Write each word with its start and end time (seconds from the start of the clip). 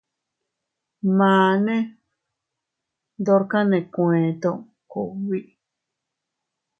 Mane 1.17 1.75
ndorka 3.21 3.59
nee 3.69 3.87
kueeto 3.93 4.51
kugbi. 4.91 5.39